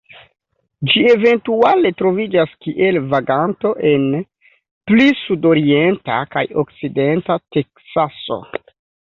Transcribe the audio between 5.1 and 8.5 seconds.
sudorienta kaj okcidenta Teksaso.